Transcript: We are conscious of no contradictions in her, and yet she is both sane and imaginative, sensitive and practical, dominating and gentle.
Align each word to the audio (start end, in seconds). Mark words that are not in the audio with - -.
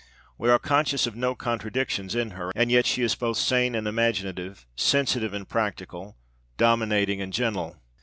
We 0.35 0.49
are 0.49 0.57
conscious 0.57 1.05
of 1.05 1.15
no 1.15 1.35
contradictions 1.35 2.15
in 2.15 2.31
her, 2.31 2.51
and 2.55 2.71
yet 2.71 2.87
she 2.87 3.03
is 3.03 3.13
both 3.13 3.37
sane 3.37 3.75
and 3.75 3.87
imaginative, 3.87 4.65
sensitive 4.75 5.31
and 5.31 5.47
practical, 5.47 6.17
dominating 6.57 7.21
and 7.21 7.31
gentle. 7.31 7.79